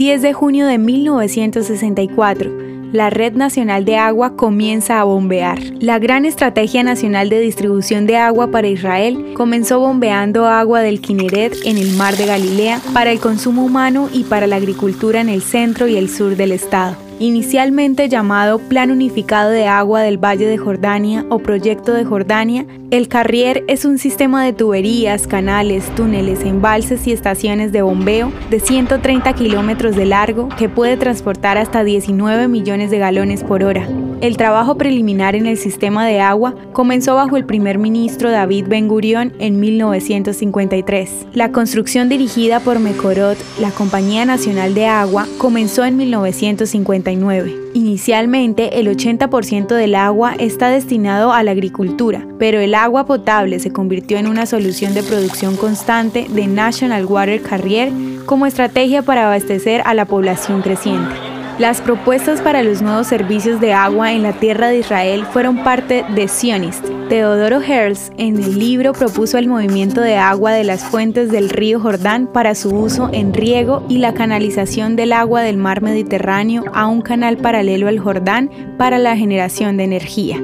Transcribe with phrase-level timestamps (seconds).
[0.00, 5.60] 10 de junio de 1964 la Red Nacional de Agua comienza a bombear.
[5.78, 11.54] La Gran Estrategia Nacional de Distribución de Agua para Israel comenzó bombeando agua del Kineret
[11.66, 15.42] en el Mar de Galilea para el consumo humano y para la agricultura en el
[15.42, 20.56] centro y el sur del estado inicialmente llamado Plan Unificado de Agua del Valle de
[20.56, 27.06] Jordania o Proyecto de Jordania, el Carrier es un sistema de tuberías, canales, túneles, embalses
[27.06, 32.90] y estaciones de bombeo de 130 kilómetros de largo que puede transportar hasta 19 millones
[32.90, 33.86] de galones por hora.
[34.20, 38.86] El trabajo preliminar en el sistema de agua comenzó bajo el primer ministro David Ben
[38.86, 41.28] Gurion en 1953.
[41.32, 47.56] La construcción dirigida por Mekorot, la Compañía Nacional de Agua, comenzó en 1959.
[47.72, 53.72] Inicialmente, el 80% del agua está destinado a la agricultura, pero el agua potable se
[53.72, 57.90] convirtió en una solución de producción constante de National Water Carrier
[58.26, 61.29] como estrategia para abastecer a la población creciente.
[61.60, 66.06] Las propuestas para los nuevos servicios de agua en la tierra de Israel fueron parte
[66.14, 66.86] de Zionist.
[67.10, 71.78] Teodoro Herzl en el libro propuso el movimiento de agua de las fuentes del río
[71.78, 76.86] Jordán para su uso en riego y la canalización del agua del mar Mediterráneo a
[76.86, 80.36] un canal paralelo al Jordán para la generación de energía.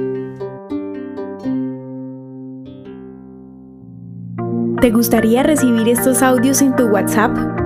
[4.82, 7.65] ¿Te gustaría recibir estos audios en tu WhatsApp?